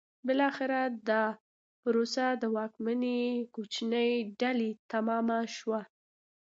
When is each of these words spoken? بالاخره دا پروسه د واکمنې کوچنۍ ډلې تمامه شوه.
بالاخره 0.25 0.79
دا 1.09 1.23
پروسه 1.81 2.25
د 2.41 2.43
واکمنې 2.57 3.21
کوچنۍ 3.53 4.11
ډلې 4.41 4.69
تمامه 4.91 5.39
شوه. 5.57 5.81